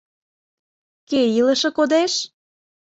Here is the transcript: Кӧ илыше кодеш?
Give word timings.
Кӧ 1.09 1.19
илыше 1.37 1.69
кодеш? 1.77 2.13